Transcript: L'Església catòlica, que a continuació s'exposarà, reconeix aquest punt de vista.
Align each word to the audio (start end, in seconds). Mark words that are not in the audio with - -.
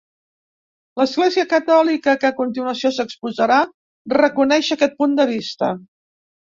L'Església 1.01 1.45
catòlica, 1.51 2.17
que 2.23 2.31
a 2.31 2.35
continuació 2.41 2.93
s'exposarà, 2.97 3.61
reconeix 4.19 4.75
aquest 4.79 5.03
punt 5.03 5.19
de 5.23 5.33
vista. 5.37 5.75